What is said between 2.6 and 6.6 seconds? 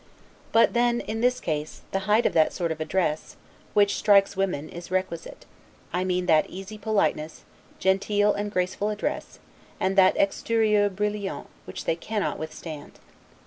of address, which, strikes women, is requisite; I mean that